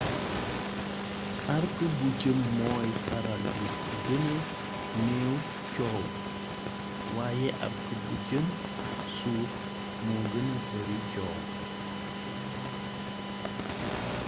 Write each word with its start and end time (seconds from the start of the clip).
arc 1.55 1.73
bu 1.97 2.07
jëm 2.21 2.39
mooy 2.57 2.89
faral 3.05 3.43
di 3.61 3.67
gëna 4.05 4.35
néew 5.05 5.33
coow 5.73 6.01
waaye 7.15 7.47
arc 7.65 7.83
bu 8.05 8.13
jëm 8.27 8.45
suuf 9.17 9.51
moo 10.05 10.23
gëna 10.31 10.53
bari 10.67 10.97
coow 11.11 11.35